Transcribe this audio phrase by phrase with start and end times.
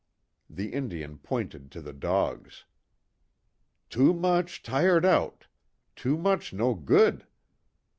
[0.49, 2.65] The Indian pointed to the dogs.
[3.91, 5.45] "Too mooch tired out.
[5.95, 7.27] Too mooch no good.